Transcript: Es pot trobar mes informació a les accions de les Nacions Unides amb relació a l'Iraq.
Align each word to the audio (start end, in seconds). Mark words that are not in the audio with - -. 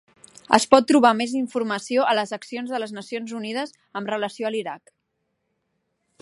Es 0.57 0.63
pot 0.69 0.85
trobar 0.91 1.11
mes 1.17 1.35
informació 1.41 2.07
a 2.13 2.15
les 2.19 2.33
accions 2.39 2.73
de 2.75 2.79
les 2.85 2.95
Nacions 2.99 3.35
Unides 3.41 3.75
amb 4.01 4.11
relació 4.15 4.49
a 4.51 4.53
l'Iraq. 4.57 4.95